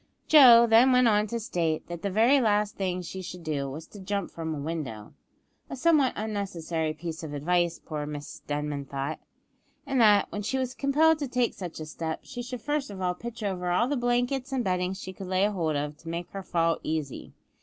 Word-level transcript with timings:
Joe 0.27 0.65
then 0.65 0.91
went 0.91 1.07
on 1.07 1.27
to 1.27 1.39
state, 1.39 1.85
that 1.85 2.01
the 2.01 2.09
very 2.09 2.41
last 2.41 2.75
thing 2.75 3.03
she 3.03 3.21
should 3.21 3.43
do 3.43 3.69
was 3.69 3.85
to 3.89 3.99
jump 3.99 4.31
from 4.31 4.55
a 4.55 4.59
window 4.59 5.13
(a 5.69 5.75
somewhat 5.75 6.13
unnecessary 6.15 6.91
piece 6.91 7.21
of 7.21 7.33
advice, 7.35 7.77
poor 7.77 8.07
Miss 8.07 8.39
Denman 8.47 8.85
thought), 8.85 9.19
and 9.85 10.01
that, 10.01 10.25
when 10.31 10.41
she 10.41 10.57
was 10.57 10.73
compelled 10.73 11.19
to 11.19 11.27
take 11.27 11.53
such 11.53 11.79
a 11.79 11.85
step, 11.85 12.21
she 12.23 12.41
should 12.41 12.61
first 12.63 12.89
of 12.89 12.99
all 12.99 13.13
pitch 13.13 13.43
over 13.43 13.69
all 13.69 13.87
the 13.87 13.95
blankets 13.95 14.51
and 14.51 14.63
bedding 14.63 14.93
she 14.95 15.13
could 15.13 15.27
lay 15.27 15.45
hold 15.45 15.75
of 15.75 15.95
to 15.97 16.09
make 16.09 16.31
her 16.31 16.41
fall 16.41 16.79
easy. 16.81 17.33